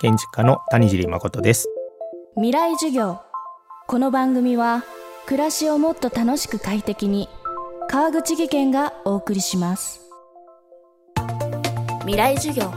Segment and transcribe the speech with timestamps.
[0.00, 1.68] 建築家の谷尻誠です。
[2.34, 3.20] 未来授業。
[3.86, 4.82] この番組は
[5.26, 7.28] 暮らしをもっと楽しく快適に
[7.86, 10.00] 川口義賢がお送りします。
[12.00, 12.72] 未来授業。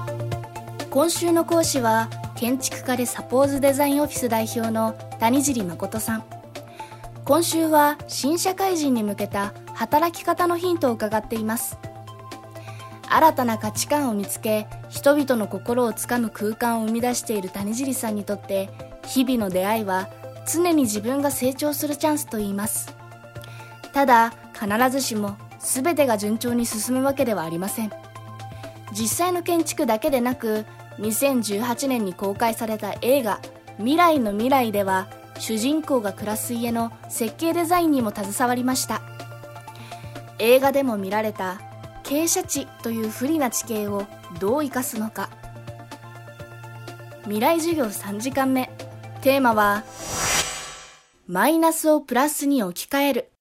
[0.89, 6.25] 今週の講師は建築家でサポーズデザインオフィス代表の谷尻誠さん。
[7.23, 11.77] 今週は新社会人に向けた働き方のヒントを伺っています。
[13.15, 18.71] 新たな価値観を見つけ人々の心をつかむ空間を生み出している谷尻さんにとって
[19.05, 20.09] 日々の出会いは
[20.51, 22.95] 常に自分が成長するチャンスと言います。
[23.93, 27.91] ただ必ずしも全てが順調に進むわけではありません。
[28.93, 30.65] 実際の建築だけでなく
[30.97, 33.39] 2018年に公開された映画
[33.77, 35.07] 「未来の未来」では
[35.37, 39.03] 主人公が暮らす家の設計デザインにも携わりました。
[40.39, 41.61] 映画でも見られた
[42.03, 44.05] 傾斜地という不利な地形を
[44.39, 45.29] どう生かすのか。
[47.23, 48.69] 未来授業3時間目。
[49.21, 49.83] テーマは
[51.27, 53.31] マイナスをプラスに置き換える。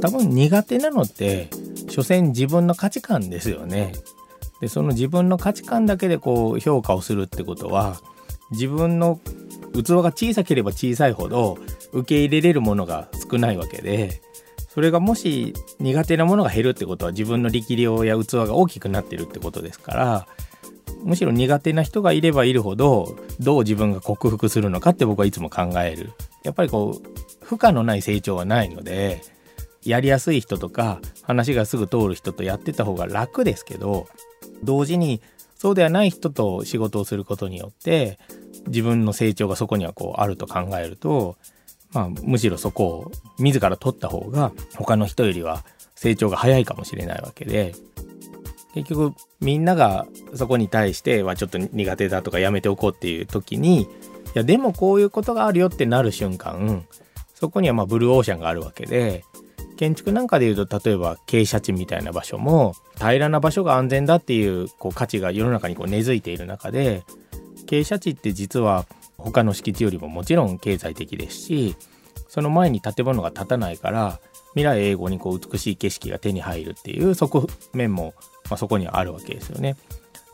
[0.00, 1.50] 多分苦手なのって
[1.90, 3.92] 所詮自分の価値観ですよね。
[4.62, 7.96] でその自分の価値観だけでこう評価をするってことは
[8.50, 9.20] 自分の
[9.74, 11.58] 器が小さければ小さいほど
[11.92, 14.22] 受け入れれるものが少ないわけで
[14.68, 20.26] それがもし苦手なものが減るってことは自分の力量や器が大きくなってるってことですから
[21.02, 26.12] むしろ苦手な人がいればいるほどどう自分が克服するのかって僕はいつも考える。
[26.42, 29.22] やっぱりこう負荷のない成長はないので
[29.84, 34.08] やりやすい人とか話がすぐ通る人とやってた方が楽ですけど
[34.62, 35.20] 同時に
[35.56, 38.18] そうではない人と仕事をすることによって
[38.66, 41.36] 自分の成長がそこにはこうあると考えると
[41.92, 47.74] まあ、むしろそこを自ら取った方が他の人よりは成長が早いかもしれないわけで
[48.74, 53.86] 結局みんながそこに対してはちょっと苦手だとかやめておこうっていう時にい
[54.34, 56.86] やでもこういうことがあるよってなる瞬間
[57.34, 59.24] そこにはまブルーオーシャンがあるわけで
[59.76, 67.02] 建築なんかでいうと例えば傾斜地みたいな場所も平らな場所が安全だっていうこう価値が世の中にこう根付いている中で
[67.66, 68.86] 傾斜地って実は
[69.20, 71.76] 他の敷地よりももちろん経済的ですし
[72.28, 74.20] その前に建物が建たないから
[74.52, 78.14] 未来永劫にこう美しい景色が手に入るっていう側面も、
[78.48, 79.76] まあ、そこにはあるわけですよね。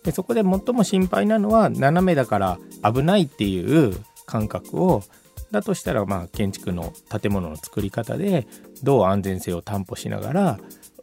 [0.04, 5.02] でそこで最も心配なのは斜めだから危ないっていう感覚を
[5.50, 8.46] だとしたらまあ建築の建物の作り方で
[8.82, 10.58] どう安全性を担保しながら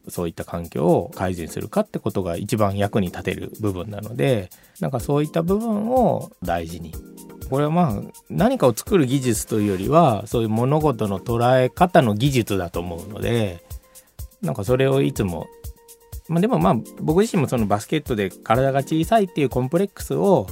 [0.10, 4.50] そういった環境を改善するかってことが一番役に立てる部分なので
[4.80, 6.94] なんかそういった部分を大事に。
[7.50, 13.64] これはまあ何かを作る技術というよりはそういう物事の捉え方の技術だと思うので
[14.42, 15.48] なんかそれをいつも
[16.28, 20.48] まあでもまあ僕自身もそのバスケットで体が小さいっていうコンプレックスを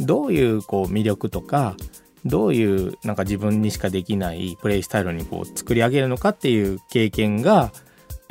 [0.00, 1.76] どういうこう魅力とか
[2.24, 7.72] どういうなんか自分にしかできないプレイスタイルにこう作り上げるのかっていう経験が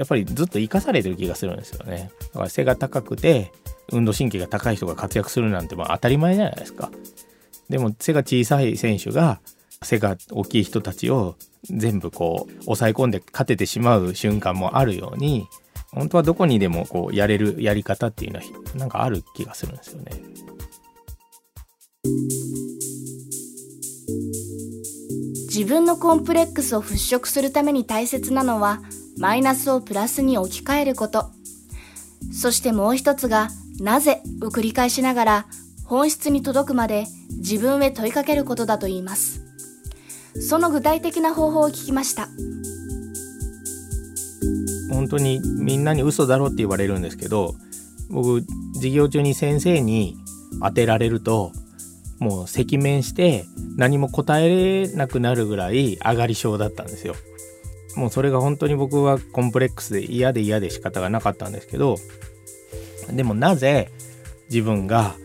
[0.04, 2.12] やっぱりずっと生かされてる気がするんですよね。
[2.34, 3.54] だから背が高くて
[3.90, 6.92] 運動神経が高い人が活躍するなんてまあ当たり前じゃないですか。
[7.70, 9.40] でも背が小さい選手が
[9.82, 15.48] 背が大きい人たちを全部こう抑え込んで勝ててしまう瞬間もあるように
[15.94, 20.12] 本当はどこにでもこうやれるやり方っていうのはなんかある気がするんですよね。
[25.48, 28.82] 自分のコンプレックスを払拭するために大切なのは
[29.18, 31.32] マイナスをプラスに置き換えること
[32.32, 35.46] そしてもう一つがなぜを繰り返しながら
[35.86, 37.06] 本質に届くまで
[37.38, 39.44] 自分へ問いかけることだと言います。
[40.40, 42.30] その具体的な方法を聞きました。
[44.90, 47.56] 本当にみんなに嘘だろって言われるんですけど、
[48.10, 48.44] 僕、
[48.76, 50.18] 授業中に先生に
[50.62, 51.52] 当てられると、
[52.20, 53.46] もう赤面して
[53.76, 57.16] 何も答えれなくなるぐらい上がり症だったんですよ。
[57.96, 61.98] もうそれが本当に僕はコンプレックスで嫌で嫌で仕方がなかったんですけど、
[63.12, 63.92] でもなぜ
[64.50, 65.16] 自分が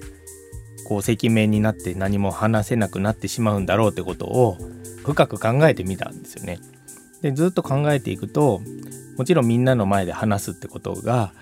[0.87, 4.57] こう赤面になって何も話せなくなってしまうんだろうってことを
[5.05, 6.59] 深く考えてみたんですよね。
[7.23, 8.61] でずっと考えていくと
[9.17, 11.33] もちろんみんなの前で話すってことが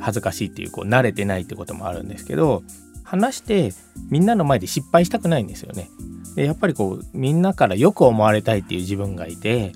[0.00, 2.62] 恥ずかしいっていうこう慣れてないってこともあるんですけど
[3.04, 3.72] 話して
[4.10, 5.90] みんなの前で失敗したくないんですよね。
[6.34, 9.72] でやっぱりこうみんなからよく思われたいっていう自分がいて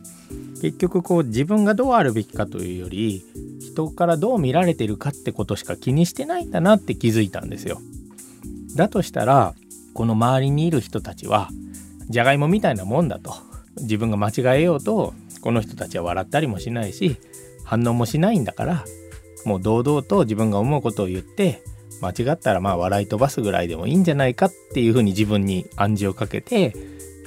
[0.60, 3.24] 結局こう自分がどうあるべきかというより
[3.60, 7.80] 人からどう見られてるかってことしか気にしてないんだなって気づいたんですよ。
[8.76, 9.54] だとしたら
[9.94, 11.48] この周りにいる人たちは
[12.08, 13.34] じゃがいもみたいなもんだと
[13.80, 17.16] 自分が間違えようとこの人たちは笑ったりもしないし
[17.64, 18.84] 反応もしないんだから
[19.44, 21.62] もう堂々と自分が思うことを言って
[22.00, 26.74] 間違ったらまあ笑い飛ばすぐらいでもいいんじゃないかっていうふうに自分に暗示をかけて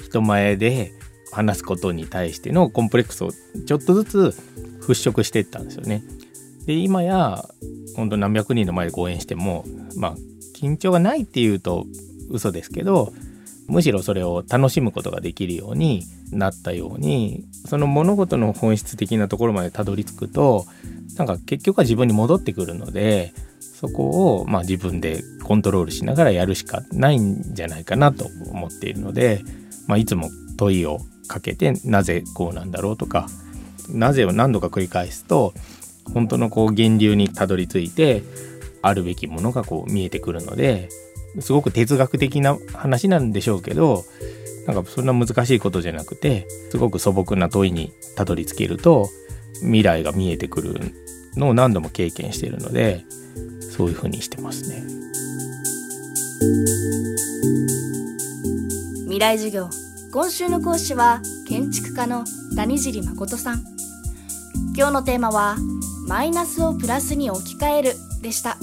[0.02, 0.92] 人前で
[1.34, 3.30] 話すことに対してのコンプレックスを
[3.66, 4.18] ちょっとずつ
[4.80, 6.02] 払拭していったんですよね。
[6.66, 7.44] で今や
[7.96, 9.64] 本当何百人の前で講演しても
[9.96, 10.16] まあ
[10.56, 11.86] 緊張がないっていうと
[12.30, 13.12] 嘘ですけど
[13.66, 20.66] むしろそれを楽しむことができるようになったようにその物事の本質的なところまでたどり着くと
[21.16, 29.42] なんか結局は自分に戻ってくるのでそこをまあ自分でコントロールしながらやるしかないんじゃないかなと思っているので、
[29.86, 33.28] まあ、いつも問いをかけてなぜこうなんだろうとか
[33.88, 35.52] なぜを何度か繰り返すと
[36.12, 38.22] 本当のこう源流にたどり着いて
[38.82, 40.88] あるべきものがこう見えてくるので
[41.40, 44.04] すごく哲学的な話なんでしょうけど
[44.66, 49.08] なんかそんな難しいことじゃなくてすごく素朴な問いにたどり着けると
[49.60, 50.80] 未来が見えてくる
[51.36, 53.04] のを何度も経験しているので
[53.60, 54.82] そういうふうにしてますね。
[59.04, 59.70] 未来授業
[60.14, 62.22] 今週の講師は建築家の
[62.54, 63.64] 谷尻誠さん。
[64.76, 65.56] 今日のテーマは
[66.06, 68.56] マイナスをプラスに置き換えるでした。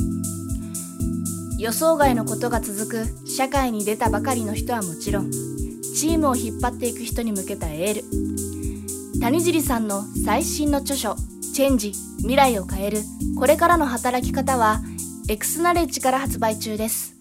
[1.60, 9.20] 予想外のことが続く社会に出たばかりの人はもちろんチームを引っ張っていく人に向けたエール。
[9.20, 11.18] 谷尻さんの最新の著書
[11.54, 13.02] 「チェンジ未来を変える。
[13.38, 14.82] これからの働き方」は
[15.28, 17.21] エクスナレッジから発売中です。